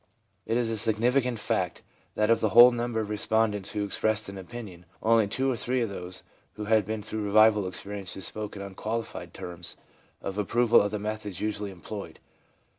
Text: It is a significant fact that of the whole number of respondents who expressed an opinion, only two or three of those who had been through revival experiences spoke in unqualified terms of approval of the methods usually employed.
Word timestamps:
It 0.47 0.57
is 0.57 0.67
a 0.71 0.79
significant 0.79 1.37
fact 1.37 1.83
that 2.15 2.31
of 2.31 2.39
the 2.39 2.49
whole 2.57 2.71
number 2.71 3.01
of 3.01 3.11
respondents 3.11 3.69
who 3.69 3.85
expressed 3.85 4.29
an 4.29 4.37
opinion, 4.39 4.87
only 5.03 5.27
two 5.27 5.51
or 5.51 5.55
three 5.55 5.81
of 5.81 5.89
those 5.89 6.23
who 6.53 6.65
had 6.65 6.87
been 6.87 7.03
through 7.03 7.21
revival 7.25 7.67
experiences 7.67 8.25
spoke 8.25 8.55
in 8.55 8.63
unqualified 8.63 9.31
terms 9.31 9.77
of 10.19 10.39
approval 10.39 10.81
of 10.81 10.89
the 10.89 10.97
methods 10.97 11.39
usually 11.39 11.69
employed. 11.69 12.17